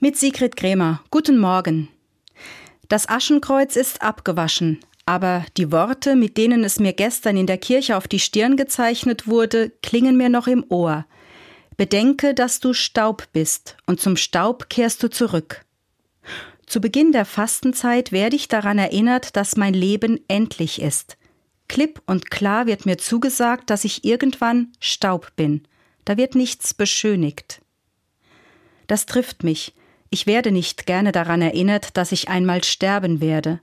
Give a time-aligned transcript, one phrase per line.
[0.00, 1.02] Mit Sigrid Krämer.
[1.10, 1.88] Guten Morgen.
[2.88, 7.96] Das Aschenkreuz ist abgewaschen, aber die Worte, mit denen es mir gestern in der Kirche
[7.96, 11.04] auf die Stirn gezeichnet wurde, klingen mir noch im Ohr.
[11.76, 15.64] Bedenke, dass du Staub bist, und zum Staub kehrst du zurück.
[16.64, 21.18] Zu Beginn der Fastenzeit werde ich daran erinnert, dass mein Leben endlich ist.
[21.66, 25.66] Klipp und klar wird mir zugesagt, dass ich irgendwann Staub bin.
[26.04, 27.62] Da wird nichts beschönigt.
[28.86, 29.74] Das trifft mich,
[30.10, 33.60] ich werde nicht gerne daran erinnert, dass ich einmal sterben werde.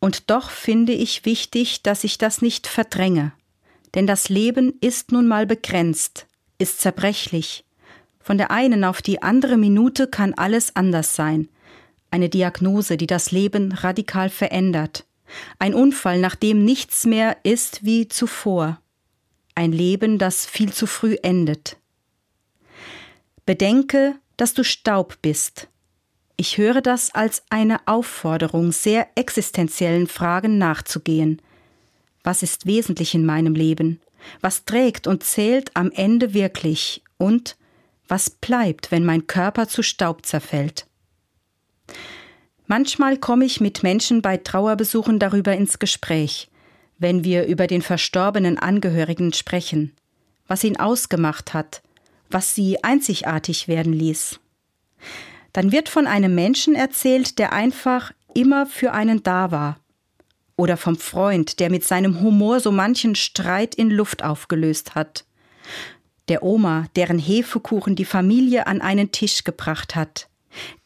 [0.00, 3.32] Und doch finde ich wichtig, dass ich das nicht verdränge.
[3.94, 6.26] Denn das Leben ist nun mal begrenzt,
[6.58, 7.64] ist zerbrechlich.
[8.20, 11.48] Von der einen auf die andere Minute kann alles anders sein.
[12.10, 15.04] Eine Diagnose, die das Leben radikal verändert.
[15.58, 18.80] Ein Unfall, nach dem nichts mehr ist wie zuvor.
[19.54, 21.76] Ein Leben, das viel zu früh endet.
[23.46, 25.68] Bedenke, dass du Staub bist.
[26.36, 31.42] Ich höre das als eine Aufforderung, sehr existenziellen Fragen nachzugehen.
[32.24, 34.00] Was ist wesentlich in meinem Leben?
[34.40, 37.02] Was trägt und zählt am Ende wirklich?
[37.18, 37.58] Und
[38.08, 40.86] was bleibt, wenn mein Körper zu Staub zerfällt?
[42.66, 46.48] Manchmal komme ich mit Menschen bei Trauerbesuchen darüber ins Gespräch,
[46.96, 49.94] wenn wir über den verstorbenen Angehörigen sprechen,
[50.46, 51.82] was ihn ausgemacht hat,
[52.30, 54.40] was sie einzigartig werden ließ.
[55.52, 59.80] Dann wird von einem Menschen erzählt, der einfach immer für einen da war.
[60.56, 65.24] Oder vom Freund, der mit seinem Humor so manchen Streit in Luft aufgelöst hat.
[66.28, 70.28] Der Oma, deren Hefekuchen die Familie an einen Tisch gebracht hat.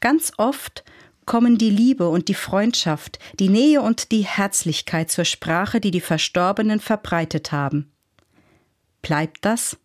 [0.00, 0.84] Ganz oft
[1.24, 6.00] kommen die Liebe und die Freundschaft, die Nähe und die Herzlichkeit zur Sprache, die die
[6.00, 7.90] Verstorbenen verbreitet haben.
[9.00, 9.76] Bleibt das?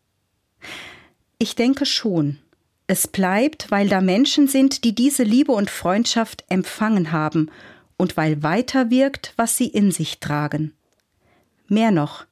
[1.39, 2.39] Ich denke schon.
[2.88, 7.52] Es bleibt, weil da Menschen sind, die diese Liebe und Freundschaft empfangen haben
[7.97, 10.73] und weil weiter wirkt, was sie in sich tragen.
[11.67, 12.25] Mehr noch,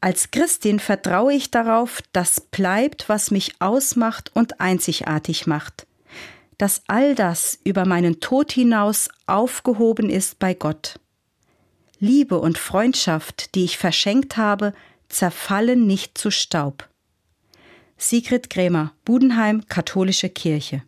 [0.00, 5.86] als Christin vertraue ich darauf, dass bleibt, was mich ausmacht und einzigartig macht,
[6.58, 10.98] dass all das über meinen Tod hinaus aufgehoben ist bei Gott.
[11.98, 14.74] Liebe und Freundschaft, die ich verschenkt habe,
[15.08, 16.88] zerfallen nicht zu Staub.
[17.96, 20.84] Sigrid Krämer, Budenheim, Katholische Kirche.